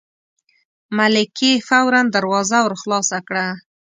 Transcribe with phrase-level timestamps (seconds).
[0.97, 3.45] ملکې فوراً دروازه ور خلاصه کړه.